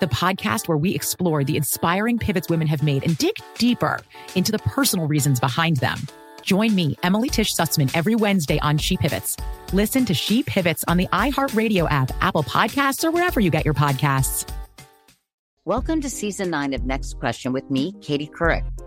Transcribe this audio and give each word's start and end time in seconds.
the 0.00 0.06
podcast 0.06 0.68
where 0.68 0.76
we 0.76 0.94
explore 0.94 1.44
the 1.44 1.56
inspiring 1.56 2.18
pivots 2.18 2.48
women 2.48 2.66
have 2.66 2.82
made 2.82 3.04
and 3.04 3.16
dig 3.18 3.34
deeper 3.58 4.00
into 4.34 4.52
the 4.52 4.58
personal 4.60 5.06
reasons 5.06 5.40
behind 5.40 5.78
them. 5.78 5.98
Join 6.42 6.74
me, 6.74 6.96
Emily 7.02 7.28
Tish 7.28 7.54
Sussman, 7.54 7.90
every 7.94 8.14
Wednesday 8.14 8.58
on 8.60 8.78
She 8.78 8.96
Pivots. 8.96 9.36
Listen 9.72 10.04
to 10.04 10.14
She 10.14 10.42
Pivots 10.44 10.84
on 10.86 10.96
the 10.96 11.08
iHeartRadio 11.08 11.90
app, 11.90 12.12
Apple 12.20 12.44
Podcasts, 12.44 13.02
or 13.04 13.10
wherever 13.10 13.40
you 13.40 13.50
get 13.50 13.64
your 13.64 13.74
podcasts. 13.74 14.48
Welcome 15.64 16.00
to 16.02 16.08
season 16.08 16.50
nine 16.50 16.74
of 16.74 16.84
Next 16.84 17.18
Question 17.18 17.52
with 17.52 17.68
me, 17.68 17.92
Katie 18.00 18.28
Couric. 18.28 18.64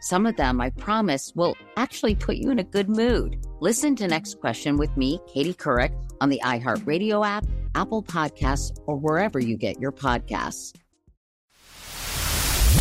Some 0.00 0.26
of 0.26 0.36
them, 0.36 0.60
I 0.60 0.70
promise, 0.70 1.32
will 1.34 1.56
actually 1.76 2.14
put 2.14 2.36
you 2.36 2.50
in 2.50 2.58
a 2.58 2.64
good 2.64 2.88
mood. 2.88 3.44
Listen 3.60 3.96
to 3.96 4.06
Next 4.06 4.38
Question 4.40 4.76
with 4.76 4.96
me, 4.96 5.20
Katie 5.26 5.54
Couric, 5.54 5.92
on 6.20 6.28
the 6.28 6.40
iHeartRadio 6.44 7.26
app, 7.26 7.44
Apple 7.74 8.02
Podcasts, 8.02 8.76
or 8.86 8.96
wherever 8.96 9.38
you 9.38 9.56
get 9.56 9.80
your 9.80 9.92
podcasts. 9.92 10.72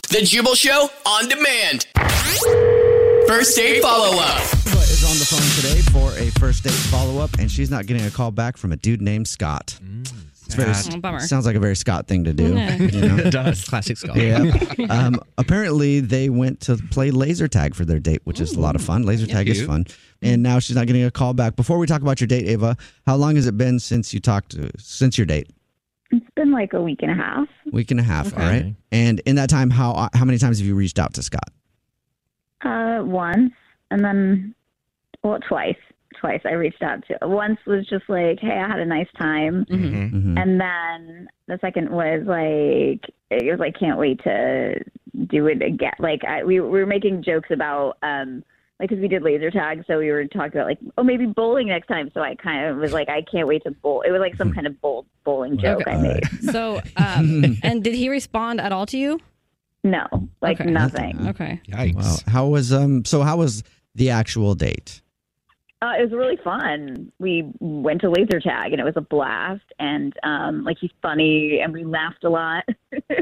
The 0.09 0.21
Jubal 0.21 0.55
Show 0.55 0.89
on 1.05 1.27
demand. 1.27 1.88
First 3.27 3.57
date 3.57 3.81
follow 3.81 4.17
up. 4.19 4.41
is 4.89 5.03
on 5.03 5.17
the 5.17 5.25
phone 5.25 5.41
today 5.61 5.81
for 5.91 6.17
a 6.17 6.31
first 6.39 6.63
date 6.63 6.71
follow 6.71 7.21
up, 7.21 7.31
and 7.39 7.51
she's 7.51 7.69
not 7.69 7.88
getting 7.88 8.05
a 8.05 8.11
call 8.11 8.31
back 8.31 8.57
from 8.57 8.71
a 8.71 8.77
dude 8.77 9.01
named 9.01 9.27
Scott. 9.27 9.77
Mm. 9.83 10.16
It's 10.48 10.56
very, 10.56 10.73
sad. 10.73 10.95
Oh, 10.95 11.00
bummer. 11.00 11.20
Sounds 11.20 11.45
like 11.45 11.56
a 11.56 11.59
very 11.59 11.76
Scott 11.76 12.08
thing 12.08 12.23
to 12.23 12.34
do. 12.34 12.56
Yeah. 12.56 12.76
you 12.78 13.02
know? 13.08 13.17
It 13.17 13.31
does. 13.31 13.64
Classic 13.66 13.98
Scott. 13.98 14.16
Yeah. 14.16 14.44
Um, 14.90 15.20
apparently, 15.38 16.00
they 16.00 16.30
went 16.30 16.62
to 16.62 16.78
play 16.78 17.12
laser 17.12 17.48
tag 17.50 17.75
for 17.75 17.84
their 17.84 18.00
date, 18.00 18.22
which 18.24 18.40
is 18.40 18.53
a 18.53 18.59
lot 18.59 18.75
of 18.75 18.81
fun. 18.81 19.03
Laser 19.03 19.28
tag 19.28 19.50
is 19.50 19.66
fun. 19.66 19.86
And 20.22 20.41
now 20.41 20.59
she's 20.59 20.75
not 20.75 20.88
getting 20.88 21.03
a 21.03 21.12
call 21.12 21.34
back. 21.34 21.56
Before 21.57 21.78
we 21.78 21.86
talk 21.88 22.02
about 22.02 22.22
your 22.22 22.28
date, 22.28 22.47
Ava, 22.47 22.78
how 23.06 23.16
long 23.18 23.36
has 23.36 23.46
it 23.47 23.57
been 23.57 23.80
since 23.80 24.13
you 24.13 24.19
talked 24.22 24.52
to 24.52 24.69
since 24.80 25.18
your 25.18 25.25
date? 25.25 25.50
It's 26.12 26.25
been 26.36 26.52
like 26.52 26.72
a 26.74 26.81
week 26.81 27.00
and 27.02 27.12
a 27.12 27.16
half. 27.16 27.47
Week 27.74 27.91
and 27.91 28.00
a 28.00 28.03
half. 28.03 28.28
All 28.34 28.40
Okay. 28.44 28.63
right. 28.63 28.75
And 28.94 29.19
in 29.25 29.36
that 29.36 29.50
time, 29.50 29.69
how 29.69 30.07
how 30.13 30.24
many 30.25 30.38
times 30.38 30.59
have 30.59 30.66
you 30.68 30.75
reached 30.75 31.00
out 31.00 31.13
to 31.16 31.24
Scott? 31.24 31.50
Uh, 32.63 33.02
once, 33.03 33.52
and 33.91 34.03
then, 34.03 34.56
well, 35.24 35.40
twice. 35.47 35.75
Twice 36.19 36.41
I 36.45 36.51
reached 36.51 36.81
out 36.81 37.03
to. 37.07 37.28
Once 37.28 37.59
was 37.66 37.85
just 37.88 38.05
like, 38.09 38.39
hey, 38.39 38.51
I 38.59 38.67
had 38.67 38.79
a 38.79 38.85
nice 38.85 39.07
time, 39.17 39.66
Mhm. 39.69 40.39
and 40.41 40.59
then 40.59 41.28
the 41.47 41.57
second 41.61 41.89
was 41.89 42.23
like, 42.25 43.09
it 43.29 43.50
was 43.51 43.59
like, 43.59 43.78
can't 43.79 43.97
wait 44.00 44.22
to 44.23 44.75
do 45.27 45.47
it 45.47 45.61
again. 45.61 45.94
Like 46.00 46.23
I, 46.25 46.44
we, 46.44 46.59
we 46.59 46.69
were 46.79 46.85
making 46.85 47.23
jokes 47.23 47.50
about, 47.51 47.97
um, 48.03 48.44
like, 48.79 48.89
because 48.89 49.01
we 49.01 49.07
did 49.07 49.23
laser 49.23 49.50
tag, 49.50 49.83
so 49.88 49.97
we 49.97 50.11
were 50.11 50.25
talking 50.25 50.51
about 50.59 50.67
like, 50.67 50.79
oh, 50.97 51.03
maybe 51.03 51.25
bowling 51.25 51.67
next 51.69 51.88
time. 51.88 52.11
So 52.13 52.22
I 52.22 52.35
kind 52.35 52.66
of 52.67 52.77
was 52.77 52.94
like, 52.94 53.09
I 53.09 53.23
can't 53.23 53.47
wait 53.47 53.63
to 53.63 53.72
bowl. 53.72 54.01
It 54.01 54.11
was 54.11 54.19
like 54.19 54.35
some 54.35 54.53
kind 54.53 54.67
of 54.67 54.79
bowl 54.81 55.06
bowling 55.23 55.57
joke 55.57 55.81
Okay. 55.81 55.91
I 55.91 55.97
made. 55.97 56.23
So, 56.51 56.81
um, 56.95 57.57
and 57.63 57.83
did 57.83 57.95
he 57.95 58.09
respond 58.09 58.61
at 58.61 58.72
all 58.72 58.85
to 58.88 58.97
you? 58.97 59.19
No, 59.83 60.06
like 60.41 60.59
Okay. 60.61 60.69
nothing. 60.69 61.27
Okay. 61.29 61.61
Yikes. 61.69 61.95
Wow. 61.95 62.16
How 62.31 62.47
was 62.47 62.72
um? 62.73 63.03
So 63.06 63.22
how 63.23 63.38
was 63.38 63.63
the 63.95 64.09
actual 64.11 64.53
date? 64.53 65.01
Uh, 65.81 65.93
it 65.99 66.03
was 66.03 66.11
really 66.11 66.38
fun. 66.43 67.11
We 67.19 67.51
went 67.59 68.01
to 68.01 68.09
laser 68.09 68.39
tag 68.39 68.71
and 68.71 68.81
it 68.81 68.83
was 68.83 68.95
a 68.95 69.01
blast. 69.01 69.65
And 69.77 70.13
um, 70.23 70.63
like 70.63 70.77
he's 70.79 70.91
funny 71.01 71.59
and 71.63 71.71
we 71.71 71.83
laughed 71.83 72.23
a 72.23 72.29
lot. 72.29 72.63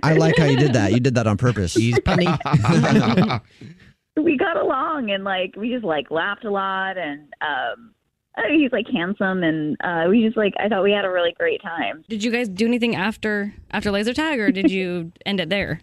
I 0.03 0.13
like 0.13 0.37
how 0.37 0.45
you 0.45 0.57
did 0.57 0.73
that. 0.73 0.93
You 0.93 1.01
did 1.01 1.15
that 1.15 1.27
on 1.27 1.37
purpose. 1.37 1.73
He's 1.85 1.99
funny. 2.05 2.27
we 4.15 4.37
got 4.37 4.55
along 4.57 5.11
and 5.11 5.23
like 5.25 5.55
we 5.57 5.71
just 5.71 5.83
like 5.83 6.09
laughed 6.09 6.45
a 6.45 6.51
lot 6.51 6.97
and 6.97 7.21
um, 7.41 7.93
I 8.37 8.41
don't 8.41 8.59
he's 8.59 8.71
like 8.71 8.87
handsome 8.87 9.43
and 9.43 9.77
uh, 9.81 10.05
we 10.09 10.23
just 10.23 10.37
like 10.37 10.53
I 10.59 10.67
thought 10.67 10.83
we 10.83 10.91
had 10.91 11.05
a 11.05 11.09
really 11.09 11.33
great 11.37 11.61
time. 11.61 12.03
Did 12.09 12.23
you 12.23 12.31
guys 12.31 12.47
do 12.49 12.65
anything 12.65 12.95
after 12.95 13.53
after 13.71 13.91
laser 13.91 14.13
tag, 14.13 14.39
or 14.39 14.51
did 14.51 14.71
you 14.71 15.11
end 15.25 15.39
it 15.39 15.49
there? 15.49 15.79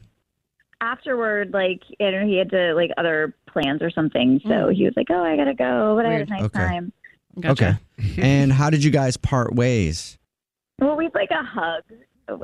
Afterward, 0.82 1.52
like 1.52 1.80
you 2.00 2.10
know, 2.10 2.26
he 2.26 2.36
had 2.36 2.50
to 2.50 2.74
like 2.74 2.90
other 2.98 3.34
plans 3.46 3.80
or 3.80 3.90
something, 3.90 4.40
so 4.42 4.50
mm. 4.50 4.74
he 4.74 4.84
was 4.84 4.94
like, 4.96 5.06
"Oh, 5.10 5.22
I 5.22 5.36
gotta 5.36 5.54
go," 5.54 5.94
but 5.96 6.04
I 6.04 6.12
had 6.12 6.22
a 6.22 6.30
nice 6.30 6.42
Okay. 6.42 6.58
time. 6.58 6.92
Gotcha. 7.40 7.80
Okay. 7.98 8.20
and 8.22 8.52
how 8.52 8.68
did 8.68 8.82
you 8.82 8.90
guys 8.90 9.16
part 9.16 9.54
ways? 9.54 10.18
Well, 10.80 10.96
we'd 10.96 11.14
like 11.14 11.30
a 11.30 11.42
hug. 11.42 11.84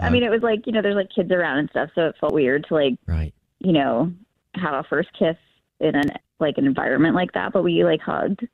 I 0.00 0.08
mean, 0.10 0.22
it 0.22 0.30
was 0.30 0.42
like 0.42 0.60
you 0.66 0.72
know, 0.72 0.82
there's 0.82 0.94
like 0.94 1.08
kids 1.14 1.32
around 1.32 1.58
and 1.58 1.70
stuff, 1.70 1.90
so 1.96 2.06
it 2.06 2.14
felt 2.20 2.32
weird 2.32 2.64
to 2.68 2.74
like 2.74 2.94
Right. 3.06 3.34
you 3.58 3.72
know, 3.72 4.12
have 4.54 4.74
a 4.74 4.84
first 4.88 5.08
kiss 5.18 5.36
in 5.80 5.96
an 5.96 6.12
like 6.38 6.58
an 6.58 6.66
environment 6.66 7.16
like 7.16 7.32
that, 7.32 7.52
but 7.52 7.64
we 7.64 7.82
like 7.84 8.00
hugged. 8.00 8.46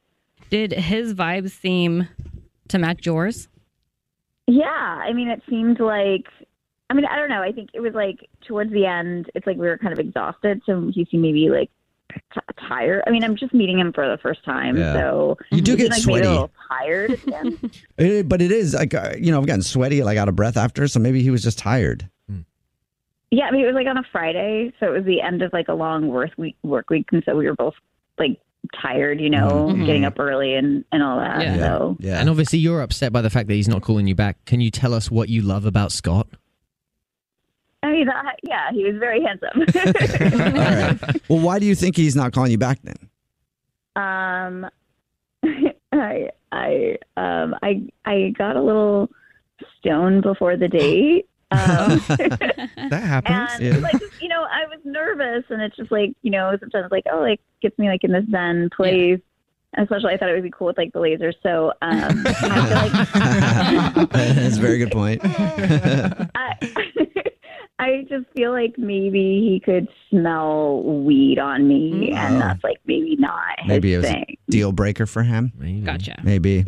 Did 0.49 0.73
his 0.73 1.13
vibes 1.15 1.51
seem 1.51 2.09
to 2.69 2.79
match 2.79 3.05
yours? 3.05 3.49
Yeah, 4.47 4.65
I 4.65 5.13
mean, 5.13 5.29
it 5.29 5.43
seemed 5.49 5.81
like 5.81 6.27
I 6.91 6.95
mean, 6.95 7.07
I 7.07 7.17
don't 7.17 7.29
know. 7.31 7.43
I 7.43 7.51
think 7.53 7.71
it 7.75 7.81
was 7.81 7.95
like 7.95 8.29
towards 8.47 8.73
the 8.73 8.87
end, 8.87 9.31
it's 9.35 9.47
like 9.47 9.57
we 9.57 9.67
were 9.67 9.79
kind 9.79 9.93
of 9.93 9.99
exhausted, 9.99 10.61
so 10.67 10.91
he 10.95 11.07
seemed 11.11 11.23
maybe 11.23 11.49
like 11.49 11.71
t- 12.13 12.41
tired. 12.69 13.03
I 13.07 13.11
mean, 13.11 13.25
I'm 13.25 13.37
just 13.37 13.55
meeting 13.55 13.79
him 13.79 13.93
for 13.93 14.07
the 14.09 14.19
first 14.19 14.45
time, 14.45 14.77
Yeah. 14.77 14.93
so 14.93 15.39
You 15.51 15.63
do 15.63 15.73
he 15.73 15.79
get 15.79 15.91
like 15.93 16.03
sweaty. 16.03 16.21
Maybe 16.23 16.27
a 16.29 16.31
little 16.33 16.51
tired. 16.69 17.11
at 17.13 17.23
the 17.23 17.37
end. 17.37 17.81
It- 17.99 18.29
but 18.29 18.43
it 18.43 18.53
is 18.53 18.75
like 18.75 18.93
uh, 18.95 19.15
you 19.19 19.31
know 19.33 19.41
I've 19.41 19.47
gotten 19.47 19.63
sweaty, 19.63 20.03
like 20.03 20.19
out 20.19 20.29
of 20.29 20.37
breath 20.37 20.57
after, 20.57 20.87
so 20.89 21.01
maybe 21.01 21.23
he 21.23 21.31
was 21.31 21.43
just 21.43 21.59
tired. 21.59 22.09
yeah, 23.31 23.47
I 23.47 23.51
mean, 23.51 23.63
it 23.63 23.67
was 23.67 23.75
like 23.75 23.87
on 23.89 23.97
a 23.99 24.05
Friday, 24.13 24.73
so 24.79 24.87
it 24.87 24.97
was 24.97 25.05
the 25.05 25.21
end 25.21 25.43
of 25.43 25.53
like 25.53 25.69
a 25.69 25.75
long 25.75 26.09
work 26.09 26.31
week. 26.37 26.57
Work 26.63 26.91
week, 26.91 27.07
and 27.13 27.23
so 27.27 27.35
we 27.37 27.47
were 27.47 27.55
both 27.57 27.75
like 28.19 28.39
tired, 28.81 29.21
you 29.21 29.29
know, 29.31 29.71
Mhm. 29.73 29.85
getting 29.87 30.05
up 30.05 30.19
early 30.21 30.55
and 30.55 30.85
and 30.93 31.03
all 31.03 31.19
that. 31.19 31.43
Yeah. 31.43 31.57
So 31.57 31.97
Yeah. 31.99 32.21
And 32.21 32.29
obviously, 32.31 32.59
you're 32.61 32.81
upset 32.83 33.13
by 33.13 33.23
the 33.23 33.31
fact 33.31 33.49
that 33.49 33.55
he's 33.55 33.69
not 33.69 33.83
calling 33.83 34.07
you 34.07 34.15
back. 34.15 34.45
Can 34.45 34.61
you 34.61 34.71
tell 34.71 34.95
us 34.95 35.11
what 35.11 35.29
you 35.31 35.43
love 35.43 35.65
about 35.67 35.91
Scott? 35.91 36.29
Mean, 37.95 38.09
yeah, 38.43 38.71
he 38.73 38.85
was 38.85 38.97
very 38.97 39.23
handsome. 39.23 39.61
All 40.41 40.55
right. 40.55 40.99
Well, 41.29 41.39
why 41.41 41.59
do 41.59 41.67
you 41.67 41.75
think 41.75 41.97
he's 41.97 42.17
not 42.17 42.33
calling 42.33 42.51
you 42.51 42.59
back 42.59 42.79
then? 42.83 42.97
Um, 43.97 44.67
I 45.93 46.31
I 46.53 46.99
um 47.17 47.55
I 47.63 47.83
I 48.05 48.35
got 48.37 48.57
a 48.57 48.63
little 48.63 49.11
stoned 49.79 50.23
before 50.23 50.57
the 50.57 50.69
date. 50.69 51.29
Um, 51.55 52.01
That 52.09 53.03
happens. 53.05 53.51
and 53.61 53.63
Yeah. 53.63 53.77
like 53.79 54.01
you 54.21 54.29
know, 54.29 54.43
I 54.43 54.67
was 54.67 54.81
nervous, 54.85 55.45
and 55.51 55.63
it's 55.63 55.77
just 55.77 55.93
like 55.93 56.13
you 56.23 56.33
know, 56.33 56.57
sometimes 56.59 56.91
like 56.91 57.05
oh, 57.13 57.21
like 57.21 57.41
gets 57.63 57.79
me 57.79 57.87
like 57.89 58.03
in 58.03 58.11
this 58.11 58.25
zen 58.29 58.71
place. 58.77 59.21
And 59.75 59.85
especially, 59.85 60.15
I 60.15 60.17
thought 60.17 60.31
it 60.31 60.35
would 60.35 60.43
be 60.43 60.51
cool 60.51 60.67
with 60.69 60.79
like 60.79 60.93
the 60.93 60.99
lasers. 60.99 61.35
So 61.45 61.73
um, 61.83 62.25
I 62.27 63.93
feel 63.93 64.01
like 64.03 64.11
That's 64.11 64.57
a 64.57 64.61
very 64.61 64.79
good 64.79 64.91
point. 64.91 65.21
I, 65.25 66.57
I 67.85 68.05
just 68.09 68.27
feel 68.35 68.51
like 68.53 68.77
maybe 68.79 69.47
he 69.49 69.61
could 69.65 69.89
smell 70.11 70.83
weed 70.83 71.39
on 71.39 71.69
me, 71.69 72.11
mm. 72.13 72.15
and 72.15 72.37
Oh. 72.37 72.39
that's 72.39 72.65
like 72.65 72.79
maybe 72.87 73.17
not 73.17 73.59
his 73.61 73.69
Maybe 73.69 73.95
it 73.95 73.99
was 73.99 74.07
a 74.07 74.13
thing. 74.13 74.37
deal 74.49 74.73
breaker 74.73 75.07
for 75.07 75.23
him. 75.23 75.53
Maybe. 75.57 75.81
Gotcha. 75.81 76.21
Maybe. 76.23 76.65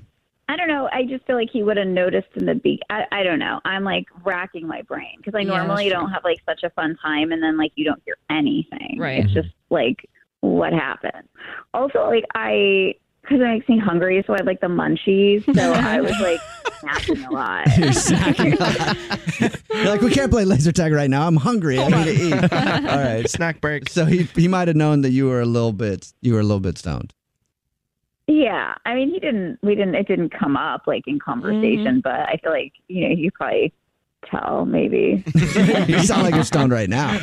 I 0.48 0.56
don't 0.56 0.68
know. 0.68 0.88
I 0.92 1.02
just 1.04 1.26
feel 1.26 1.34
like 1.34 1.48
he 1.52 1.64
would 1.64 1.76
have 1.76 1.88
noticed 1.88 2.28
in 2.36 2.46
the 2.46 2.54
be. 2.54 2.80
I, 2.88 3.02
I 3.10 3.22
don't 3.24 3.40
know. 3.40 3.60
I'm 3.64 3.82
like 3.82 4.04
racking 4.24 4.66
my 4.68 4.82
brain 4.82 5.14
because 5.16 5.34
I 5.34 5.40
Yeah, 5.40 5.56
normally 5.56 5.88
don't 5.88 6.10
have 6.12 6.22
like 6.22 6.38
such 6.48 6.62
a 6.62 6.70
fun 6.70 6.96
time, 7.02 7.32
and 7.32 7.42
then 7.42 7.56
like 7.56 7.72
you 7.74 7.84
don't 7.84 8.00
hear 8.04 8.16
anything. 8.30 8.96
Right. 8.98 9.24
It's 9.24 9.32
just 9.32 9.48
like 9.70 10.08
what 10.40 10.72
happened. 10.72 11.28
Also, 11.74 12.06
like 12.08 12.24
I 12.34 12.94
because 13.22 13.40
it 13.40 13.44
makes 13.44 13.68
me 13.68 13.76
hungry, 13.76 14.22
so 14.24 14.34
I 14.34 14.36
had 14.36 14.46
like 14.46 14.60
the 14.60 14.68
munchies. 14.68 15.44
So 15.52 15.72
I 15.72 16.00
was 16.00 16.12
like 16.20 16.40
snacking 16.86 17.26
a 17.26 17.32
lot. 17.32 17.66
You're 17.78 17.88
snacking. 17.88 19.62
You're 19.74 19.86
like, 19.86 20.00
we 20.00 20.10
can't 20.10 20.30
play 20.30 20.44
laser 20.44 20.72
tag 20.72 20.92
right 20.92 21.10
now. 21.10 21.26
I'm 21.26 21.36
hungry. 21.36 21.78
I 21.78 21.88
need 21.88 22.04
to 22.04 22.24
eat. 22.24 22.32
All 22.52 22.98
right. 22.98 23.28
Snack 23.28 23.60
break. 23.60 23.88
So 23.88 24.04
he 24.04 24.24
he 24.34 24.48
might 24.48 24.68
have 24.68 24.76
known 24.76 25.02
that 25.02 25.10
you 25.10 25.26
were 25.26 25.40
a 25.40 25.46
little 25.46 25.72
bit 25.72 26.12
you 26.20 26.34
were 26.34 26.40
a 26.40 26.44
little 26.44 26.60
bit 26.60 26.78
stoned. 26.78 27.12
Yeah, 28.28 28.74
I 28.84 28.94
mean, 28.96 29.10
he 29.10 29.20
didn't. 29.20 29.60
We 29.62 29.76
didn't. 29.76 29.94
It 29.94 30.08
didn't 30.08 30.30
come 30.30 30.56
up 30.56 30.82
like 30.86 31.04
in 31.06 31.20
conversation, 31.20 32.00
but 32.00 32.12
I 32.28 32.38
feel 32.42 32.50
like 32.50 32.72
you 32.88 33.08
know 33.08 33.14
you 33.14 33.30
probably 33.30 33.72
tell 34.28 34.66
maybe. 34.66 35.22
you 35.86 36.00
sound 36.00 36.24
like 36.24 36.34
you're 36.34 36.42
stoned 36.42 36.72
right 36.72 36.90
now. 36.90 37.20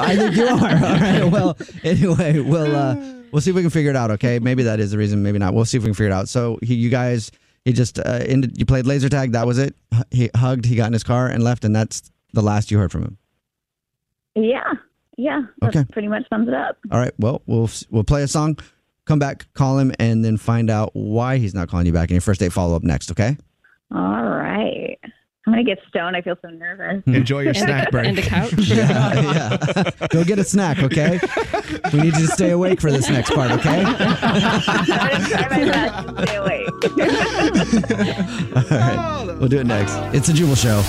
I 0.00 0.16
think 0.16 0.36
you 0.36 0.46
are. 0.46 0.54
All 0.54 0.60
right. 0.60 1.24
Well, 1.24 1.58
anyway, 1.82 2.40
we'll 2.40 2.74
uh, 2.74 3.13
we'll 3.34 3.40
see 3.42 3.50
if 3.50 3.56
we 3.56 3.62
can 3.62 3.70
figure 3.70 3.90
it 3.90 3.96
out. 3.96 4.10
Okay. 4.12 4.38
Maybe 4.38 4.62
that 4.62 4.78
is 4.80 4.92
the 4.92 4.96
reason. 4.98 5.22
Maybe 5.22 5.38
not. 5.40 5.52
We'll 5.52 5.64
see 5.64 5.76
if 5.76 5.82
we 5.82 5.88
can 5.88 5.94
figure 5.94 6.10
it 6.10 6.14
out. 6.14 6.28
So 6.28 6.58
he, 6.62 6.74
you 6.76 6.88
guys, 6.88 7.30
he 7.64 7.72
just 7.72 7.98
uh, 7.98 8.02
ended, 8.26 8.56
you 8.56 8.64
played 8.64 8.86
laser 8.86 9.08
tag. 9.08 9.32
That 9.32 9.46
was 9.46 9.58
it. 9.58 9.74
He 10.12 10.30
hugged. 10.36 10.64
He 10.64 10.76
got 10.76 10.86
in 10.86 10.92
his 10.92 11.02
car 11.02 11.26
and 11.26 11.42
left, 11.42 11.64
and 11.64 11.74
that's 11.74 12.10
the 12.32 12.42
last 12.42 12.70
you 12.70 12.78
heard 12.78 12.92
from 12.92 13.02
him. 13.02 13.18
yeah, 14.36 14.72
yeah. 15.18 15.42
That 15.60 15.68
Okay. 15.76 15.84
pretty 15.92 16.08
much 16.08 16.28
sums 16.28 16.48
it 16.48 16.54
up. 16.54 16.78
All 16.92 16.98
right. 16.98 17.12
Well, 17.18 17.42
we'll 17.46 17.68
we'll 17.90 18.04
play 18.04 18.22
a 18.22 18.28
song, 18.28 18.56
come 19.04 19.18
back, 19.18 19.46
call 19.54 19.78
him, 19.78 19.92
and 19.98 20.24
then 20.24 20.36
find 20.36 20.70
out 20.70 20.90
why 20.94 21.38
he's 21.38 21.54
not 21.54 21.68
calling 21.68 21.86
you 21.86 21.92
back 21.92 22.10
in 22.10 22.14
your 22.14 22.20
first 22.20 22.40
date 22.40 22.52
follow 22.52 22.76
up 22.76 22.82
next. 22.82 23.10
Okay. 23.10 23.36
All 23.94 24.24
right. 24.24 24.98
I'm 25.46 25.52
gonna 25.52 25.62
get 25.64 25.78
stoned. 25.88 26.16
I 26.16 26.22
feel 26.22 26.36
so 26.40 26.48
nervous. 26.48 27.02
Hmm. 27.04 27.14
Enjoy 27.14 27.40
your 27.40 27.52
snack 27.64 27.90
break. 27.90 28.06
And 28.06 28.18
a 28.18 28.22
couch. 28.22 28.52
Yeah, 28.58 29.20
yeah. 29.20 29.90
Go 30.10 30.24
get 30.24 30.38
a 30.38 30.44
snack, 30.44 30.82
okay? 30.82 31.20
We 31.92 32.00
need 32.00 32.14
you 32.16 32.26
to 32.26 32.32
stay 32.32 32.50
awake 32.50 32.80
for 32.80 32.90
this 32.90 33.08
next 33.10 33.30
part, 33.34 33.50
okay? 33.50 33.82
I'm 33.84 33.96
gonna 33.98 35.24
try 35.26 35.48
my 35.50 35.64
best 35.70 36.06
to 36.16 36.22
stay 36.26 36.36
awake. 36.36 36.68
All 38.56 38.78
right. 38.78 39.36
We'll 39.38 39.48
do 39.48 39.58
it 39.60 39.66
next. 39.66 39.94
It's 40.14 40.28
a 40.28 40.32
Jubal 40.32 40.56
Show. 40.56 40.82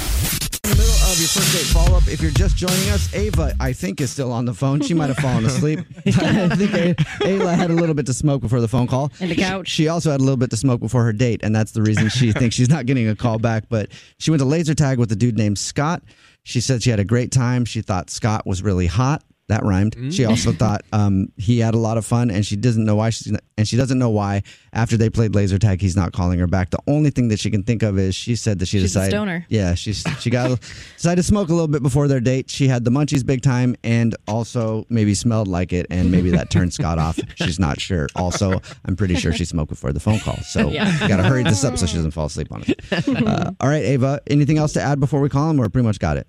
Up, 2.05 2.11
if 2.11 2.21
you're 2.21 2.31
just 2.31 2.55
joining 2.55 2.89
us, 2.89 3.13
Ava, 3.13 3.53
I 3.59 3.73
think, 3.73 4.01
is 4.01 4.11
still 4.11 4.31
on 4.31 4.45
the 4.45 4.53
phone. 4.53 4.81
She 4.81 4.93
might 4.93 5.07
have 5.07 5.17
fallen 5.17 5.45
asleep. 5.45 5.79
I 6.05 6.55
think 6.55 6.73
A- 6.73 6.95
Ayla 7.23 7.55
had 7.55 7.71
a 7.71 7.73
little 7.73 7.95
bit 7.95 8.05
to 8.07 8.13
smoke 8.13 8.41
before 8.41 8.61
the 8.61 8.67
phone 8.67 8.87
call. 8.87 9.11
And 9.19 9.31
the 9.31 9.35
couch. 9.35 9.67
She 9.67 9.87
also 9.87 10.11
had 10.11 10.19
a 10.19 10.23
little 10.23 10.37
bit 10.37 10.49
to 10.51 10.57
smoke 10.57 10.79
before 10.79 11.03
her 11.03 11.13
date, 11.13 11.41
and 11.43 11.55
that's 11.55 11.71
the 11.71 11.81
reason 11.81 12.09
she 12.09 12.31
thinks 12.31 12.55
she's 12.55 12.69
not 12.69 12.85
getting 12.85 13.07
a 13.07 13.15
call 13.15 13.39
back. 13.39 13.65
But 13.69 13.89
she 14.19 14.31
went 14.31 14.39
to 14.41 14.45
laser 14.45 14.75
tag 14.75 14.99
with 14.99 15.11
a 15.11 15.15
dude 15.15 15.37
named 15.37 15.57
Scott. 15.57 16.03
She 16.43 16.61
said 16.61 16.83
she 16.83 16.89
had 16.89 16.99
a 16.99 17.05
great 17.05 17.31
time. 17.31 17.65
She 17.65 17.81
thought 17.81 18.09
Scott 18.09 18.45
was 18.45 18.61
really 18.61 18.87
hot. 18.87 19.23
That 19.47 19.63
rhymed. 19.63 19.95
She 20.11 20.25
also 20.25 20.51
thought 20.51 20.81
um, 20.91 21.27
he 21.37 21.59
had 21.59 21.75
a 21.75 21.77
lot 21.77 21.99
of 21.99 22.05
fun, 22.05 22.31
and 22.31 22.43
she 22.43 22.55
doesn't 22.55 22.83
know 22.83 22.95
why. 22.95 23.11
She's 23.11 23.31
not, 23.31 23.41
and 23.59 23.67
she 23.67 23.77
doesn't 23.77 23.99
know 23.99 24.09
why. 24.09 24.41
After 24.73 24.97
they 24.97 25.07
played 25.07 25.35
laser 25.35 25.59
tag, 25.59 25.81
he's 25.81 25.95
not 25.95 26.13
calling 26.13 26.39
her 26.39 26.47
back. 26.47 26.71
The 26.71 26.79
only 26.87 27.11
thing 27.11 27.27
that 27.27 27.39
she 27.39 27.51
can 27.51 27.61
think 27.61 27.83
of 27.83 27.99
is 27.99 28.15
she 28.15 28.35
said 28.35 28.57
that 28.57 28.65
she 28.65 28.79
She's 28.79 28.95
a 28.95 28.99
decided. 29.01 29.11
stoner. 29.11 29.45
Yeah, 29.49 29.75
she's 29.75 30.03
she 30.19 30.31
got 30.31 30.59
decided 30.95 31.17
to 31.17 31.23
smoke 31.23 31.49
a 31.49 31.53
little 31.53 31.67
bit 31.67 31.83
before 31.83 32.07
their 32.07 32.19
date. 32.19 32.49
She 32.49 32.67
had 32.67 32.85
the 32.85 32.89
munchies 32.89 33.23
big 33.23 33.43
time, 33.43 33.75
and 33.83 34.15
also 34.27 34.87
maybe 34.89 35.13
smelled 35.13 35.47
like 35.47 35.73
it, 35.73 35.85
and 35.91 36.09
maybe 36.09 36.31
that 36.31 36.49
turned 36.49 36.73
Scott 36.73 36.97
off. 36.97 37.19
She's 37.35 37.59
not 37.59 37.79
sure. 37.79 38.07
Also, 38.15 38.59
I'm 38.85 38.95
pretty 38.95 39.13
sure 39.13 39.31
she 39.31 39.45
smoked 39.45 39.69
before 39.69 39.93
the 39.93 39.99
phone 39.99 40.19
call, 40.21 40.37
so 40.37 40.69
Yeah. 40.71 41.07
got 41.07 41.17
to 41.17 41.23
hurry 41.23 41.43
this 41.43 41.63
up 41.63 41.77
so 41.77 41.85
she 41.85 41.97
doesn't 41.97 42.11
fall 42.11 42.25
asleep 42.25 42.51
on 42.51 42.63
it. 42.67 42.79
Uh, 43.25 43.51
all 43.59 43.69
right, 43.69 43.83
Ava. 43.83 44.21
Anything 44.25 44.57
else 44.57 44.73
to 44.73 44.81
add 44.81 44.99
before 44.99 45.21
we 45.21 45.29
call 45.29 45.51
him, 45.51 45.59
or 45.61 45.69
pretty 45.69 45.85
much 45.85 45.99
got 45.99 46.17
it? 46.17 46.25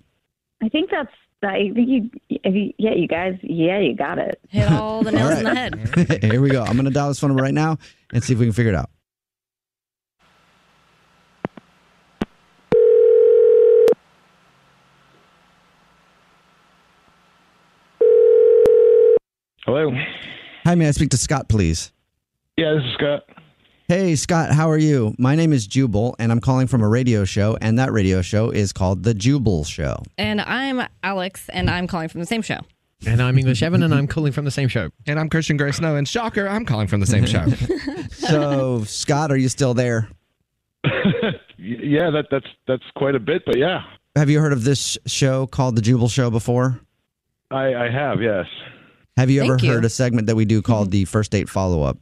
I 0.61 0.69
think 0.69 0.91
that's. 0.91 1.09
I 1.43 1.71
think 1.73 1.87
you, 1.87 2.09
if 2.29 2.55
you. 2.55 2.73
Yeah, 2.77 2.95
you 2.95 3.07
guys. 3.07 3.37
Yeah, 3.43 3.79
you 3.79 3.95
got 3.95 4.17
it. 4.17 4.39
Hit 4.49 4.71
all 4.71 5.03
the 5.03 5.11
nails 5.11 5.31
All 5.31 5.37
in 5.37 5.43
the 5.43 5.55
head. 5.55 6.23
Here 6.23 6.41
we 6.41 6.49
go. 6.49 6.63
I'm 6.63 6.75
gonna 6.75 6.89
dial 6.89 7.09
this 7.09 7.19
phone 7.19 7.29
number 7.29 7.43
right 7.43 7.53
now 7.53 7.77
and 8.11 8.23
see 8.23 8.33
if 8.33 8.39
we 8.39 8.45
can 8.45 8.53
figure 8.53 8.71
it 8.71 8.75
out. 8.75 8.89
Hello. 19.65 19.91
Hi, 20.63 20.75
may 20.75 20.87
I 20.87 20.91
speak 20.91 21.09
to 21.09 21.17
Scott, 21.17 21.49
please? 21.49 21.91
Yeah, 22.55 22.73
this 22.73 22.83
is 22.83 22.93
Scott. 22.93 23.36
Hey, 23.89 24.17
Scott, 24.17 24.51
how 24.51 24.69
are 24.69 24.77
you? 24.77 25.15
My 25.17 25.33
name 25.35 25.53
is 25.53 25.65
Jubal, 25.65 26.13
and 26.19 26.29
I'm 26.29 26.41
calling 26.41 26.67
from 26.67 26.81
a 26.81 26.89
radio 26.89 27.23
show, 27.23 27.57
and 27.61 27.79
that 27.79 27.93
radio 27.93 28.21
show 28.21 28.49
is 28.49 28.73
called 28.73 29.03
The 29.03 29.13
Jubal 29.13 29.63
Show. 29.63 30.03
And 30.17 30.41
I'm 30.41 30.85
Alex, 31.03 31.47
and 31.47 31.69
I'm 31.69 31.87
calling 31.87 32.09
from 32.09 32.19
the 32.19 32.27
same 32.27 32.41
show. 32.41 32.59
And 33.05 33.21
I'm 33.21 33.37
English 33.37 33.63
Evan, 33.63 33.83
and 33.83 33.93
I'm 33.93 34.05
calling 34.05 34.33
from 34.33 34.43
the 34.43 34.51
same 34.51 34.67
show. 34.67 34.89
And 35.05 35.17
I'm 35.17 35.29
Christian 35.29 35.55
Gray 35.55 35.71
Snow, 35.71 35.95
and 35.95 36.05
shocker, 36.05 36.49
I'm 36.49 36.65
calling 36.65 36.87
from 36.87 36.99
the 36.99 37.05
same 37.05 37.25
show. 37.25 37.45
So, 38.09 38.83
Scott, 38.83 39.31
are 39.31 39.37
you 39.37 39.47
still 39.47 39.73
there? 39.73 40.09
Yeah, 41.57 42.11
that 42.11 42.25
that's 42.29 42.45
that's 42.67 42.83
quite 42.95 43.15
a 43.15 43.19
bit, 43.19 43.43
but 43.45 43.57
yeah, 43.57 43.81
Have 44.15 44.29
you 44.29 44.39
heard 44.39 44.53
of 44.53 44.63
this 44.63 44.97
show 45.05 45.47
called 45.47 45.75
The 45.75 45.81
Jubal 45.81 46.07
Show 46.07 46.29
before? 46.29 46.79
I, 47.51 47.73
I 47.73 47.89
have. 47.89 48.21
Yes. 48.21 48.45
Have 49.15 49.29
you 49.29 49.39
Thank 49.39 49.53
ever 49.53 49.65
you. 49.65 49.71
heard 49.71 49.85
a 49.85 49.89
segment 49.89 50.27
that 50.27 50.35
we 50.35 50.45
do 50.45 50.61
called 50.61 50.87
mm-hmm. 50.87 50.91
the 50.91 51.05
First 51.05 51.31
Date 51.31 51.49
Follow 51.49 51.81
Up? 51.81 51.97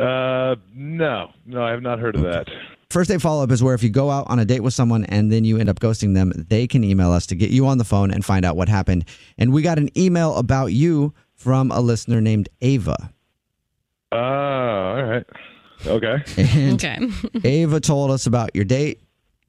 Uh, 0.00 0.56
no, 0.74 1.30
no, 1.46 1.62
I 1.64 1.70
have 1.70 1.82
not 1.82 1.98
heard 1.98 2.14
of 2.16 2.22
that. 2.22 2.48
First 2.90 3.08
date 3.08 3.20
follow 3.20 3.44
up 3.44 3.50
is 3.52 3.62
where 3.62 3.74
if 3.74 3.82
you 3.84 3.90
go 3.90 4.10
out 4.10 4.26
on 4.28 4.38
a 4.40 4.44
date 4.44 4.60
with 4.60 4.74
someone 4.74 5.04
and 5.04 5.30
then 5.30 5.44
you 5.44 5.58
end 5.58 5.68
up 5.68 5.78
ghosting 5.78 6.14
them, 6.14 6.32
they 6.48 6.66
can 6.66 6.82
email 6.82 7.12
us 7.12 7.26
to 7.26 7.36
get 7.36 7.50
you 7.50 7.66
on 7.66 7.78
the 7.78 7.84
phone 7.84 8.10
and 8.10 8.24
find 8.24 8.44
out 8.44 8.56
what 8.56 8.68
happened. 8.68 9.04
And 9.38 9.52
we 9.52 9.62
got 9.62 9.78
an 9.78 9.96
email 9.96 10.34
about 10.36 10.66
you 10.72 11.14
from 11.36 11.70
a 11.70 11.80
listener 11.80 12.20
named 12.20 12.48
Ava. 12.60 13.12
Oh, 14.12 14.16
all 14.18 15.02
right. 15.04 15.26
Okay. 15.86 16.16
And 16.36 16.84
Okay. 16.84 16.98
Ava 17.44 17.78
told 17.80 18.10
us 18.10 18.26
about 18.26 18.54
your 18.56 18.64
date. 18.64 19.00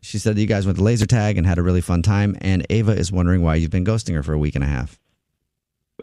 She 0.02 0.18
said 0.20 0.36
that 0.36 0.42
you 0.42 0.48
guys 0.48 0.66
went 0.66 0.78
to 0.78 0.84
laser 0.84 1.06
tag 1.06 1.38
and 1.38 1.46
had 1.46 1.58
a 1.58 1.64
really 1.64 1.82
fun 1.82 2.02
time. 2.04 2.38
And 2.42 2.66
Ava 2.70 2.92
is 2.92 3.12
wondering 3.12 3.42
why 3.44 3.56
you've 3.56 3.72
been 3.72 3.86
ghosting 3.86 4.14
her 4.16 4.24
for 4.24 4.34
a 4.34 4.38
week 4.40 4.56
and 4.56 4.64
a 4.64 4.68
half. 4.68 5.00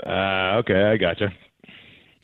Uh, 0.04 0.58
okay, 0.58 0.82
I 0.84 0.96
gotcha. 0.96 1.32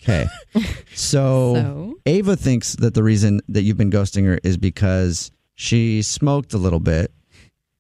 Okay. 0.03 0.27
So, 0.95 1.55
So? 1.55 1.95
Ava 2.07 2.37
thinks 2.37 2.77
that 2.77 2.95
the 2.95 3.03
reason 3.03 3.41
that 3.49 3.63
you've 3.63 3.77
been 3.77 3.91
ghosting 3.91 4.25
her 4.27 4.39
is 4.45 4.57
because 4.57 5.33
she 5.57 6.03
smoked 6.03 6.55
a 6.55 6.59
little 6.59 6.79
bit 6.81 7.11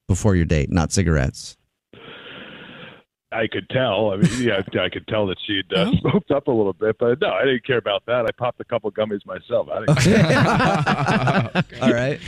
before 0.08 0.34
your 0.34 0.44
date, 0.44 0.70
not 0.70 0.90
cigarettes. 0.92 1.56
I 3.30 3.46
could 3.48 3.68
tell. 3.70 4.12
I 4.12 4.16
mean, 4.16 4.30
yeah, 4.42 4.62
I 4.80 4.88
could 4.88 5.06
tell 5.08 5.26
that 5.26 5.36
she'd 5.46 5.72
uh, 5.72 5.90
Oh. 5.92 5.96
smoked 6.00 6.30
up 6.30 6.46
a 6.48 6.52
little 6.52 6.72
bit, 6.72 6.96
but 6.98 7.20
no, 7.20 7.30
I 7.30 7.44
didn't 7.44 7.64
care 7.66 7.78
about 7.78 8.04
that. 8.06 8.26
I 8.26 8.30
popped 8.36 8.60
a 8.60 8.64
couple 8.64 8.90
gummies 8.92 9.24
myself. 9.26 9.68
I 9.72 9.80
didn't 11.54 11.66
All 11.82 11.92
right. 11.92 12.20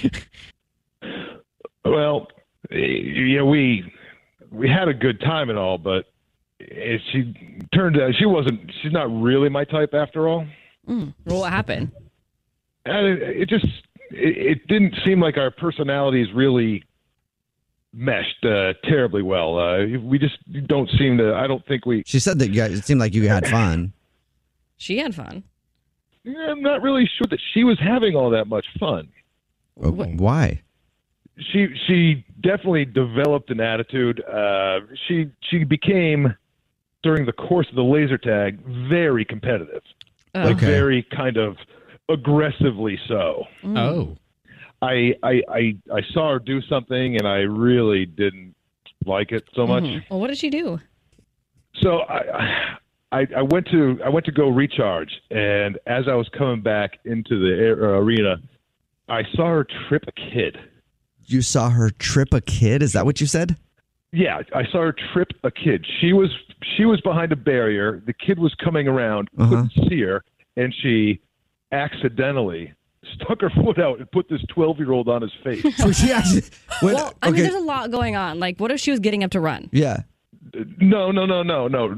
Well, 1.84 2.28
yeah, 2.70 3.42
we 3.42 3.92
we 4.50 4.68
had 4.68 4.88
a 4.88 4.94
good 4.94 5.20
time 5.20 5.50
and 5.50 5.58
all, 5.58 5.78
but 5.78 5.98
it, 5.98 6.06
she 6.60 7.34
turned 7.74 8.00
out 8.00 8.14
she 8.18 8.26
wasn't. 8.26 8.70
She's 8.82 8.92
not 8.92 9.10
really 9.10 9.48
my 9.48 9.64
type 9.64 9.94
after 9.94 10.28
all. 10.28 10.46
Mm. 10.88 11.14
Well, 11.26 11.40
what 11.40 11.52
happened? 11.52 11.92
And 12.84 13.06
it, 13.06 13.22
it 13.22 13.48
just 13.48 13.66
it, 14.10 14.58
it 14.58 14.66
didn't 14.68 14.94
seem 15.04 15.20
like 15.20 15.36
our 15.36 15.50
personalities 15.50 16.28
really 16.34 16.84
meshed 17.92 18.44
uh, 18.44 18.74
terribly 18.84 19.22
well. 19.22 19.58
Uh, 19.58 19.98
we 19.98 20.18
just 20.18 20.36
don't 20.66 20.88
seem 20.98 21.18
to. 21.18 21.34
I 21.34 21.46
don't 21.46 21.66
think 21.66 21.86
we. 21.86 22.02
She 22.06 22.20
said 22.20 22.38
that 22.38 22.48
you 22.48 22.56
guys, 22.56 22.78
it 22.78 22.84
seemed 22.84 23.00
like 23.00 23.14
you 23.14 23.28
had 23.28 23.46
fun. 23.46 23.92
She 24.76 24.98
had 24.98 25.14
fun. 25.14 25.42
Yeah, 26.22 26.50
I'm 26.50 26.62
not 26.62 26.82
really 26.82 27.08
sure 27.18 27.26
that 27.30 27.40
she 27.54 27.64
was 27.64 27.78
having 27.78 28.14
all 28.16 28.30
that 28.30 28.46
much 28.46 28.66
fun. 28.78 29.08
Oh, 29.82 29.90
Why? 29.92 30.62
She 31.38 31.68
she 31.86 32.24
definitely 32.40 32.84
developed 32.84 33.50
an 33.50 33.60
attitude. 33.60 34.24
Uh, 34.24 34.80
she 35.06 35.30
she 35.50 35.64
became 35.64 36.34
during 37.06 37.24
the 37.24 37.32
course 37.32 37.68
of 37.70 37.76
the 37.76 37.84
laser 37.84 38.18
tag 38.18 38.58
very 38.90 39.24
competitive, 39.24 39.82
Oh. 40.34 40.40
like 40.42 40.56
Okay. 40.56 40.66
very 40.66 41.02
kind 41.14 41.36
of 41.36 41.56
aggressively 42.08 42.98
so. 43.08 43.44
Mm. 43.62 43.78
Oh. 43.78 44.16
I, 44.82 45.14
I 45.22 45.42
I 45.48 45.76
I 45.94 46.00
saw 46.12 46.32
her 46.32 46.38
do 46.38 46.60
something 46.62 47.16
and 47.16 47.26
I 47.26 47.38
really 47.38 48.04
didn't 48.06 48.54
like 49.06 49.30
it 49.32 49.44
so 49.54 49.66
much. 49.66 49.84
Mhm. 49.84 50.02
Well, 50.10 50.20
what 50.20 50.28
did 50.28 50.36
she 50.38 50.50
do? 50.50 50.80
So 51.80 52.00
I, 52.00 52.76
I 53.12 53.26
I 53.36 53.42
went 53.42 53.66
to 53.68 53.98
I 54.04 54.08
went 54.10 54.26
to 54.26 54.32
go 54.32 54.48
recharge, 54.48 55.12
and 55.30 55.78
as 55.86 56.08
I 56.08 56.14
was 56.14 56.28
coming 56.36 56.60
back 56.60 56.98
into 57.04 57.38
the 57.38 57.52
air, 57.64 57.94
uh, 57.94 57.98
arena, 58.00 58.36
I 59.08 59.22
saw 59.34 59.46
her 59.48 59.66
trip 59.88 60.04
a 60.08 60.12
kid. 60.12 60.58
You 61.24 61.40
saw 61.42 61.70
her 61.70 61.90
trip 61.90 62.34
a 62.34 62.40
kid? 62.40 62.82
Is 62.82 62.92
that 62.92 63.04
what 63.06 63.20
you 63.20 63.26
said? 63.26 63.56
Yeah, 64.12 64.40
I 64.54 64.62
saw 64.70 64.82
her 64.82 64.94
trip 65.12 65.28
a 65.44 65.50
kid. 65.50 65.84
She 66.00 66.12
was 66.12 66.30
she 66.76 66.84
was 66.84 67.00
behind 67.02 67.32
a 67.32 67.36
barrier. 67.36 68.02
The 68.06 68.12
kid 68.14 68.38
was 68.38 68.54
coming 68.62 68.88
around, 68.88 69.28
Uh-huh. 69.38 69.48
couldn't 69.66 69.88
see 69.90 70.00
her, 70.02 70.24
and 70.56 70.74
she 70.82 71.20
accidentally 71.72 72.72
stuck 73.14 73.40
her 73.40 73.50
foot 73.64 73.78
out 73.78 73.98
and 73.98 74.10
put 74.10 74.28
this 74.28 74.40
12 74.48 74.78
year 74.78 74.92
old 74.92 75.08
on 75.08 75.22
his 75.22 75.32
face. 75.44 75.62
So 75.76 75.92
she 75.92 76.12
actually. 76.12 76.42
Wait, 76.82 76.94
Well, 76.94 77.12
I 77.22 77.30
mean, 77.30 77.42
there's 77.42 77.54
a 77.54 77.60
lot 77.60 77.90
going 77.90 78.16
on. 78.16 78.38
Like, 78.38 78.58
what 78.58 78.70
if 78.70 78.80
she 78.80 78.90
was 78.90 79.00
getting 79.00 79.22
up 79.24 79.30
to 79.32 79.40
run? 79.40 79.68
yeah. 79.72 79.98
No, 80.78 81.10
no, 81.10 81.26
no, 81.26 81.42
no, 81.42 81.66
no. 81.68 81.94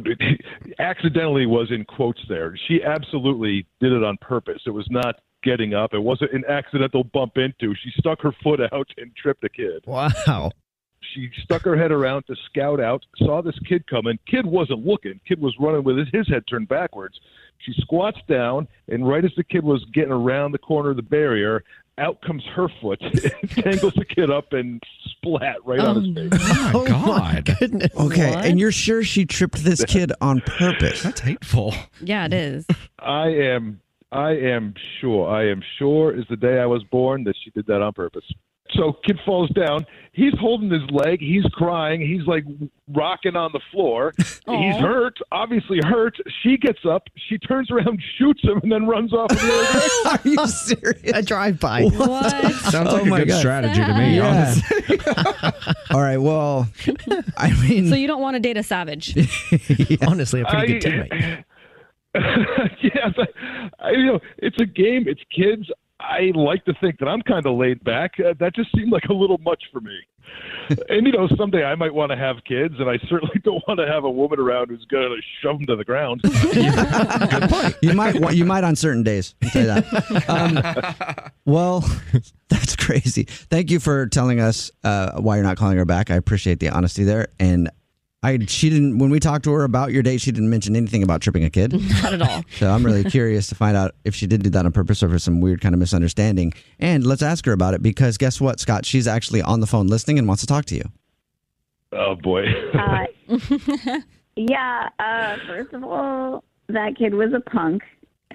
Accidentally 0.80 1.46
was 1.46 1.70
in 1.70 1.84
quotes 1.84 2.20
there. 2.28 2.58
She 2.66 2.82
absolutely 2.82 3.66
did 3.78 3.92
it 3.92 4.02
on 4.02 4.16
purpose. 4.20 4.62
It 4.66 4.70
was 4.70 4.86
not 4.90 5.16
getting 5.44 5.74
up. 5.74 5.94
It 5.94 6.00
wasn't 6.00 6.32
an 6.32 6.44
accidental 6.48 7.04
bump 7.04 7.36
into. 7.36 7.74
She 7.76 7.90
stuck 7.98 8.20
her 8.22 8.32
foot 8.42 8.58
out 8.72 8.88
and 8.96 9.14
tripped 9.14 9.44
a 9.44 9.48
kid. 9.48 9.84
Wow. 9.86 10.50
She 11.14 11.30
stuck 11.42 11.62
her 11.62 11.76
head 11.76 11.90
around 11.90 12.24
to 12.26 12.36
scout 12.46 12.80
out, 12.80 13.04
saw 13.16 13.42
this 13.42 13.58
kid 13.68 13.86
coming. 13.86 14.18
Kid 14.26 14.46
wasn't 14.46 14.84
looking. 14.84 15.20
Kid 15.26 15.40
was 15.40 15.54
running 15.58 15.84
with 15.84 15.98
his, 15.98 16.08
his 16.12 16.28
head 16.28 16.44
turned 16.48 16.68
backwards. 16.68 17.18
She 17.58 17.72
squats 17.80 18.18
down, 18.28 18.68
and 18.88 19.08
right 19.08 19.24
as 19.24 19.32
the 19.36 19.44
kid 19.44 19.64
was 19.64 19.84
getting 19.92 20.12
around 20.12 20.52
the 20.52 20.58
corner 20.58 20.90
of 20.90 20.96
the 20.96 21.02
barrier, 21.02 21.64
out 21.98 22.20
comes 22.22 22.44
her 22.54 22.68
foot, 22.80 23.00
tangles 23.50 23.94
the 23.94 24.04
kid 24.04 24.30
up, 24.30 24.52
and 24.52 24.82
splat 25.10 25.56
right 25.64 25.80
on 25.80 25.96
oh, 25.96 26.00
his 26.00 26.30
face. 26.30 26.40
Oh, 26.74 26.84
my 26.84 26.88
God. 26.88 27.58
Goodness. 27.58 27.92
Okay. 27.96 28.34
What? 28.34 28.44
And 28.44 28.60
you're 28.60 28.72
sure 28.72 29.02
she 29.02 29.26
tripped 29.26 29.64
this 29.64 29.84
kid 29.84 30.12
on 30.20 30.40
purpose? 30.46 31.02
That's 31.02 31.20
hateful. 31.20 31.74
Yeah, 32.00 32.26
it 32.26 32.32
is. 32.32 32.66
I 33.00 33.28
am 33.28 33.80
I 34.10 34.30
am 34.30 34.74
sure. 35.00 35.28
I 35.28 35.48
am 35.48 35.62
sure 35.78 36.16
is 36.16 36.24
the 36.30 36.36
day 36.36 36.58
I 36.58 36.66
was 36.66 36.82
born 36.84 37.24
that 37.24 37.34
she 37.42 37.50
did 37.50 37.66
that 37.66 37.82
on 37.82 37.92
purpose. 37.92 38.24
So 38.72 38.92
kid 39.04 39.18
falls 39.25 39.50
down. 39.50 39.87
He's 40.12 40.32
holding 40.40 40.68
his 40.70 40.82
leg. 40.90 41.20
He's 41.20 41.44
crying. 41.52 42.00
He's 42.00 42.26
like 42.26 42.44
rocking 42.88 43.37
on 43.37 43.50
the 43.52 43.60
floor. 43.70 44.12
He's 44.18 44.75
hurt, 44.76 45.16
obviously 45.30 45.78
hurt. 45.84 46.16
She 46.42 46.56
gets 46.56 46.80
up. 46.84 47.04
She 47.28 47.38
turns 47.38 47.70
around, 47.70 48.02
shoots 48.18 48.42
him, 48.42 48.58
and 48.64 48.72
then 48.72 48.87
runs 48.88 49.12
off. 49.12 49.30
In 49.30 49.37
the 49.38 49.54
other. 50.04 50.08
Are 50.10 50.28
you 50.44 50.46
serious? 50.48 51.12
A 51.14 51.22
drive 51.22 51.60
by. 51.60 51.84
What? 51.84 52.52
Sounds 52.54 52.88
Oh 52.90 52.94
like 52.96 53.06
my 53.06 53.16
a 53.20 53.25
good 53.25 53.28
God. 53.28 53.38
strategy 53.38 53.80
to 53.80 53.94
me, 53.94 54.16
Yeah. 54.16 55.50
All 55.92 56.00
right. 56.00 56.18
Well, 56.18 56.68
I 57.37 57.52
mean, 57.68 57.88
So 57.88 57.94
you 57.94 58.08
don't 58.08 58.20
want 58.20 58.34
to 58.34 58.40
date 58.40 58.56
a 58.56 58.62
savage? 58.64 59.14
Honestly, 60.06 60.40
a 60.40 60.44
pretty 60.46 60.78
good 60.80 60.82
teammate. 60.82 61.44
yeah, 62.14 63.10
I, 63.16 63.26
I, 63.78 63.90
you 63.92 64.06
know, 64.06 64.20
it's 64.38 64.56
a 64.60 64.66
game. 64.66 65.04
It's 65.06 65.20
kids. 65.34 65.70
I 66.00 66.30
like 66.34 66.64
to 66.66 66.74
think 66.80 66.98
that 67.00 67.08
I'm 67.08 67.22
kind 67.22 67.44
of 67.44 67.56
laid 67.56 67.82
back. 67.82 68.12
Uh, 68.18 68.34
that 68.38 68.54
just 68.54 68.70
seemed 68.76 68.92
like 68.92 69.04
a 69.10 69.12
little 69.12 69.38
much 69.38 69.64
for 69.72 69.80
me. 69.80 69.98
and 70.88 71.06
you 71.06 71.12
know, 71.12 71.28
someday 71.36 71.64
I 71.64 71.74
might 71.74 71.92
want 71.92 72.12
to 72.12 72.16
have 72.16 72.36
kids, 72.44 72.74
and 72.78 72.88
I 72.88 72.98
certainly 73.08 73.40
don't 73.44 73.62
want 73.66 73.80
to 73.80 73.86
have 73.86 74.04
a 74.04 74.10
woman 74.10 74.38
around 74.38 74.68
who's 74.68 74.84
going 74.84 75.08
to 75.08 75.22
shove 75.42 75.58
them 75.58 75.66
to 75.66 75.76
the 75.76 75.84
ground. 75.84 76.20
you 77.82 77.94
might 77.94 78.20
wa- 78.20 78.30
you 78.30 78.44
might 78.44 78.64
on 78.64 78.76
certain 78.76 79.02
days. 79.02 79.34
I'll 79.42 79.50
tell 79.50 79.62
you 79.62 79.68
that. 79.68 80.28
Um, 80.28 81.30
well, 81.44 81.84
that's 82.48 82.76
crazy. 82.76 83.24
Thank 83.24 83.70
you 83.70 83.80
for 83.80 84.06
telling 84.06 84.40
us 84.40 84.70
uh, 84.84 85.20
why 85.20 85.36
you're 85.36 85.44
not 85.44 85.56
calling 85.56 85.78
her 85.78 85.84
back. 85.84 86.10
I 86.10 86.16
appreciate 86.16 86.60
the 86.60 86.68
honesty 86.68 87.04
there. 87.04 87.28
And 87.40 87.70
I 88.22 88.38
she 88.46 88.68
didn't 88.68 88.98
when 88.98 89.10
we 89.10 89.20
talked 89.20 89.44
to 89.44 89.52
her 89.52 89.62
about 89.62 89.92
your 89.92 90.02
date, 90.02 90.20
she 90.20 90.32
didn't 90.32 90.50
mention 90.50 90.75
anything 90.75 91.02
about 91.04 91.20
tripping 91.20 91.44
a 91.44 91.50
kid. 91.50 91.72
Not 92.02 92.14
at 92.14 92.22
all. 92.22 92.42
So 92.58 92.68
I'm 92.70 92.84
really 92.84 93.04
curious 93.04 93.46
to 93.48 93.54
find 93.54 93.76
out 93.76 93.94
if 94.04 94.14
she 94.14 94.26
did 94.26 94.42
do 94.42 94.50
that 94.50 94.66
on 94.66 94.72
purpose 94.72 95.02
or 95.02 95.08
for 95.08 95.18
some 95.18 95.40
weird 95.40 95.60
kind 95.60 95.75
of 95.75 95.78
misunderstanding. 95.78 96.52
And 96.80 97.06
let's 97.06 97.22
ask 97.22 97.44
her 97.46 97.52
about 97.52 97.75
it 97.75 97.82
because 97.82 98.18
guess 98.18 98.40
what, 98.40 98.58
Scott? 98.58 98.84
She's 98.84 99.06
actually 99.06 99.40
on 99.42 99.60
the 99.60 99.66
phone 99.68 99.87
listening 99.87 100.18
and 100.18 100.26
wants 100.26 100.40
to 100.40 100.46
talk 100.48 100.64
to 100.66 100.75
you. 100.75 100.84
oh 101.92 102.16
boy. 102.16 102.46
Uh, 102.75 103.06
yeah. 104.37 104.88
Uh, 104.98 105.37
first 105.46 105.72
of 105.72 105.84
all, 105.84 106.42
that 106.68 106.96
kid 106.96 107.14
was 107.14 107.32
a 107.32 107.40
punk. 107.50 107.82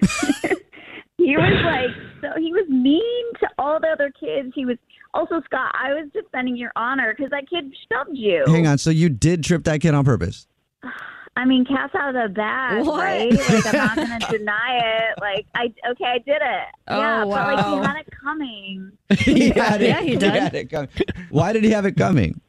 he 1.18 1.36
was 1.36 1.62
like, 1.64 1.90
so 2.22 2.40
he 2.40 2.52
was 2.52 2.66
mean 2.70 3.24
to 3.40 3.48
all 3.64 3.80
the 3.80 3.88
other 3.88 4.10
kids. 4.18 4.52
He 4.54 4.64
was 4.64 4.76
also 5.14 5.40
Scott. 5.44 5.72
I 5.74 5.92
was 5.94 6.08
defending 6.12 6.56
your 6.56 6.72
honor 6.76 7.14
because 7.16 7.30
that 7.30 7.48
kid 7.48 7.74
shoved 7.90 8.16
you. 8.16 8.44
Hang 8.46 8.66
on. 8.66 8.78
So 8.78 8.90
you 8.90 9.08
did 9.08 9.42
trip 9.44 9.64
that 9.64 9.80
kid 9.80 9.94
on 9.94 10.04
purpose? 10.04 10.46
I 11.36 11.44
mean, 11.46 11.64
cat's 11.64 11.94
out 11.96 12.14
of 12.14 12.28
the 12.28 12.32
bag, 12.34 12.86
What? 12.86 13.00
right? 13.00 13.32
Like, 13.32 13.66
I'm 13.66 13.74
not 13.74 13.96
going 13.96 14.20
to 14.20 14.38
deny 14.38 14.78
it. 15.08 15.20
Like, 15.20 15.46
I 15.56 15.64
okay, 15.90 16.04
I 16.04 16.18
did 16.18 16.36
it. 16.36 16.68
Oh, 16.86 16.98
yeah, 17.00 17.24
but 17.24 17.30
like, 17.30 17.66
he 17.66 17.76
had 17.76 17.96
it 17.96 18.08
coming. 18.22 18.92
he 19.18 19.50
had 19.50 19.82
it. 19.82 19.88
Yeah, 19.88 20.02
he 20.02 20.16
did. 20.16 20.32
had 20.32 20.54
it 20.54 20.70
coming. 20.70 20.88
Why 21.30 21.52
did 21.52 21.64
he 21.64 21.70
have 21.70 21.86
it 21.86 21.96
coming? 21.96 22.40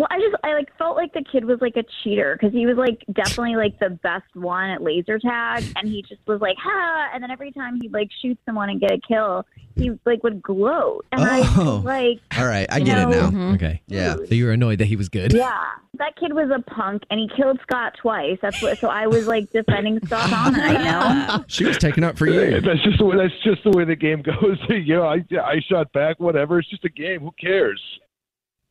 Well, 0.00 0.08
I 0.10 0.18
just 0.18 0.34
I 0.42 0.54
like 0.54 0.74
felt 0.78 0.96
like 0.96 1.12
the 1.12 1.22
kid 1.30 1.44
was 1.44 1.60
like 1.60 1.76
a 1.76 1.84
cheater 2.02 2.34
because 2.40 2.54
he 2.54 2.64
was 2.64 2.78
like 2.78 3.04
definitely 3.12 3.56
like 3.56 3.78
the 3.80 3.90
best 3.90 4.24
one 4.34 4.70
at 4.70 4.80
laser 4.82 5.18
tag, 5.18 5.62
and 5.76 5.86
he 5.86 6.00
just 6.00 6.26
was 6.26 6.40
like 6.40 6.56
ha, 6.58 7.10
and 7.12 7.22
then 7.22 7.30
every 7.30 7.52
time 7.52 7.78
he'd 7.82 7.92
like 7.92 8.08
shoot 8.22 8.38
someone 8.46 8.70
and 8.70 8.80
get 8.80 8.92
a 8.92 8.98
kill, 9.06 9.44
he 9.76 9.90
like 10.06 10.22
would 10.24 10.40
gloat, 10.42 11.04
and 11.12 11.20
I 11.22 11.40
Oh. 11.54 11.76
was 11.76 11.84
like, 11.84 12.20
All 12.38 12.46
right, 12.46 12.66
I 12.72 12.78
You 12.78 12.84
get 12.86 12.96
it 12.96 13.00
know- 13.02 13.10
now. 13.10 13.26
Mm-hmm. 13.26 13.54
Okay. 13.56 13.82
Yeah. 13.88 14.16
So 14.16 14.34
you 14.34 14.46
were 14.46 14.52
annoyed 14.52 14.78
that 14.78 14.86
he 14.86 14.96
was 14.96 15.10
good. 15.10 15.34
yeah, 15.34 15.60
that 15.98 16.16
kid 16.16 16.32
was 16.32 16.48
a 16.50 16.62
punk, 16.70 17.02
and 17.10 17.20
he 17.20 17.28
killed 17.36 17.60
Scott 17.60 17.92
twice. 18.00 18.38
That's 18.40 18.62
what. 18.62 18.78
So 18.78 18.88
I 18.88 19.06
was 19.06 19.26
like 19.26 19.50
defending 19.50 20.00
Scott's 20.06 20.32
honor, 20.34 20.66
you 20.66 20.78
know. 20.78 21.44
She 21.48 21.66
was 21.66 21.76
taking 21.76 22.04
up 22.04 22.16
for 22.16 22.26
you. 22.26 22.62
That's 22.62 22.82
just 22.82 22.96
the 22.96 23.04
way. 23.04 23.18
That's 23.18 23.34
just 23.44 23.62
the 23.64 23.70
way 23.76 23.84
the 23.84 23.96
game 23.96 24.22
goes. 24.40 24.56
you 24.70 24.96
know, 24.96 25.04
I 25.04 25.22
I 25.38 25.60
shot 25.68 25.92
back. 25.92 26.18
Whatever. 26.20 26.58
It's 26.58 26.70
just 26.70 26.86
a 26.86 26.88
game. 26.88 27.20
Who 27.20 27.32
cares? 27.38 27.82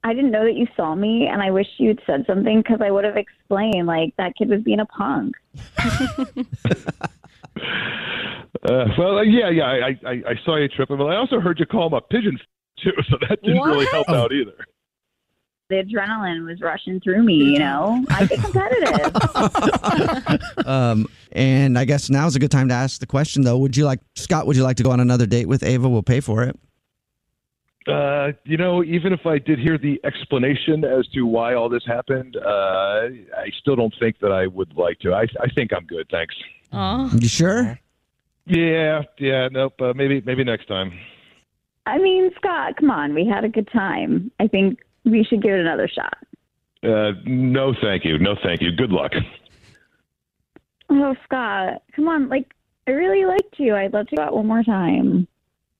I 0.03 0.13
didn't 0.13 0.32
know 0.32 0.46
that 0.46 0.56
you 0.56 0.65
saw 0.77 0.96
me, 0.96 1.27
and 1.27 1.41
I 1.41 1.51
wish 1.51 1.68
you'd 1.77 2.01
said 2.08 2.24
something 2.25 2.60
because 2.62 2.79
I 2.82 2.89
would 2.89 3.03
have 3.03 3.18
explained 3.18 3.86
like 3.86 4.15
that 4.18 4.34
kid 4.38 4.50
was 4.50 4.62
being 4.62 4.79
a 4.79 4.86
punk. 4.86 5.36
Uh, 8.68 8.86
well, 8.98 9.24
yeah, 9.24 9.50
yeah. 9.50 9.63
I, 9.65 9.98
I 10.06 10.12
I 10.12 10.36
saw 10.44 10.58
you 10.58 10.68
tripping, 10.68 10.98
but 10.98 11.06
I 11.06 11.15
also 11.15 11.39
heard 11.39 11.60
you 11.60 11.65
call 11.65 11.88
him 11.88 11.94
a 11.94 12.01
pigeon 12.01 12.38
too, 12.84 12.91
so 13.10 13.18
that 13.29 13.41
didn't 13.41 13.62
really 13.62 13.86
What? 13.86 13.94
help 13.94 14.10
out 14.10 14.32
either. 14.34 14.53
The 15.70 15.75
adrenaline 15.77 16.46
was 16.46 16.60
rushing 16.60 17.00
through 17.00 17.24
me, 17.24 17.36
you 17.36 17.60
know. 17.60 18.03
I 18.10 18.25
get 18.25 18.39
competitive. 18.41 19.15
Um, 20.65 21.08
and 21.32 21.77
I 21.79 21.86
guess 21.86 22.10
now's 22.10 22.36
a 22.36 22.39
good 22.39 22.51
time 22.51 22.68
to 22.70 22.74
ask 22.74 23.00
the 23.00 23.08
question, 23.08 23.44
though. 23.44 23.58
Would 23.60 23.77
you 23.77 23.86
like, 23.86 24.00
Scott, 24.15 24.46
would 24.46 24.56
you 24.58 24.63
like 24.63 24.77
to 24.77 24.84
go 24.84 24.91
on 24.91 25.00
another 25.00 25.25
date 25.25 25.48
with 25.48 25.63
Ava? 25.63 25.88
We'll 25.88 26.03
pay 26.03 26.20
for 26.20 26.44
it. 26.44 26.60
Uh, 27.91 28.31
you 28.46 28.58
know, 28.58 28.84
even 28.84 29.13
if 29.13 29.25
I 29.25 29.39
did 29.39 29.60
hear 29.60 29.77
the 29.77 30.00
explanation 30.03 30.84
as 30.84 31.08
to 31.10 31.24
why 31.25 31.53
all 31.53 31.69
this 31.69 31.84
happened, 31.86 32.36
uh, 32.38 32.50
I 33.38 33.50
still 33.60 33.75
don't 33.75 33.93
think 34.00 34.19
that 34.19 34.31
I 34.31 34.48
would 34.48 34.75
like 34.75 35.00
to. 35.00 35.13
I 35.13 35.24
I 35.41 35.50
think 35.55 35.72
I'm 35.74 35.86
good, 35.86 36.08
thanks. 36.12 36.36
Oh, 36.72 37.10
You 37.19 37.27
sure? 37.27 37.79
Yeah, 38.46 39.03
yeah, 39.17 39.48
nope. 39.51 39.79
Uh, 39.79 39.93
maybe 39.96 40.22
maybe 40.25 40.43
next 40.43 40.67
time. 40.67 40.91
I 41.86 41.98
mean, 41.98 42.31
Scott, 42.36 42.77
come 42.77 42.91
on. 42.91 43.13
We 43.13 43.25
had 43.25 43.43
a 43.43 43.50
good 43.50 43.69
time. 43.72 44.31
I 44.39 44.48
think 44.48 44.79
we 45.05 45.24
should 45.24 45.41
give 45.41 45.53
it 45.53 45.60
another 45.60 45.88
shot. 45.88 46.17
Uh, 46.84 47.12
no, 47.25 47.74
thank 47.81 48.05
you. 48.05 48.17
No, 48.17 48.36
thank 48.43 48.62
you. 48.62 48.72
Good 48.72 48.91
luck. 48.91 49.12
Oh, 50.89 51.15
Scott, 51.25 51.84
come 51.96 52.08
on. 52.08 52.29
Like, 52.29 52.53
I 52.88 52.91
really 52.91 53.25
liked 53.25 53.55
you. 53.58 53.75
I'd 53.75 53.93
love 53.93 54.08
to 54.08 54.15
go 54.15 54.24
out 54.24 54.36
one 54.36 54.48
more 54.48 54.63
time. 54.63 55.27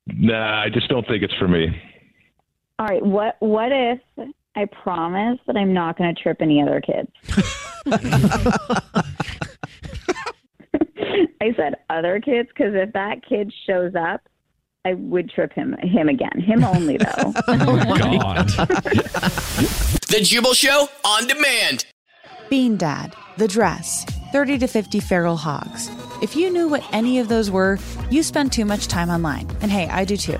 Nah, 0.08 0.64
I 0.64 0.70
just 0.70 0.90
don't 0.90 1.08
think 1.08 1.24
it's 1.24 1.34
for 1.36 1.48
me. 1.48 1.68
All 2.80 2.86
right. 2.86 3.06
What 3.06 3.36
What 3.40 3.72
if 3.74 4.00
I 4.56 4.66
promise 4.66 5.38
that 5.48 5.58
I'm 5.58 5.74
not 5.74 5.98
going 5.98 6.16
to 6.16 6.22
trip 6.22 6.38
any 6.40 6.62
other 6.62 6.82
kids? 6.82 7.12
I 11.42 11.54
said 11.56 11.76
other 11.90 12.22
kids 12.22 12.50
because 12.50 12.74
if 12.74 12.94
that 12.94 13.26
kid 13.28 13.54
shows 13.68 13.94
up, 13.96 14.22
I 14.86 14.94
would 14.94 15.30
trip 15.30 15.52
him 15.52 15.76
him 15.82 16.08
again. 16.08 16.40
Him 16.40 16.64
only 16.64 16.96
though. 16.98 17.06
oh 17.48 17.76
my 17.76 18.02
oh 18.02 18.18
God. 18.18 18.48
The 20.08 20.22
Jubal 20.24 20.54
Show 20.54 20.88
on 21.06 21.28
demand. 21.28 21.86
Bean 22.50 22.78
Dad, 22.78 23.14
The 23.38 23.48
Dress, 23.48 24.06
30 24.32 24.58
to 24.60 24.68
50 24.68 25.00
Feral 25.02 25.38
Hogs. 25.38 25.92
If 26.22 26.36
you 26.36 26.50
knew 26.50 26.68
what 26.68 26.84
any 26.92 27.20
of 27.20 27.28
those 27.28 27.52
were, 27.52 27.78
you 28.10 28.24
spend 28.24 28.52
too 28.52 28.66
much 28.66 28.88
time 28.88 29.10
online. 29.10 29.48
And 29.62 29.70
hey, 29.72 29.88
I 29.88 30.06
do 30.06 30.18
too. 30.18 30.40